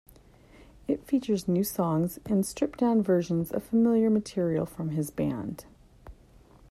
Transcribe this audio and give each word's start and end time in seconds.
It 0.87 1.05
featured 1.05 1.47
new 1.47 1.63
songs 1.63 2.17
and 2.25 2.43
stripped-down 2.43 3.03
versions 3.03 3.51
of 3.51 3.61
familiar 3.63 4.09
material 4.09 4.65
from 4.65 4.89
his 4.89 5.11
band. 5.11 5.65